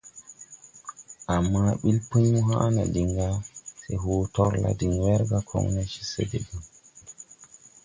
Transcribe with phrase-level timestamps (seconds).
[1.35, 3.27] Ama ɓil Pũy mo haʼ no diŋ ga
[3.81, 6.63] se hoo torla diŋ werga koŋne ce se debaŋ.